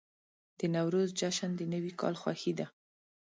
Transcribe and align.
د 0.59 0.61
نوروز 0.75 1.09
جشن 1.19 1.51
د 1.57 1.61
نوي 1.73 1.91
کال 1.99 2.13
خوښي 2.21 2.53
ده. 2.59 2.65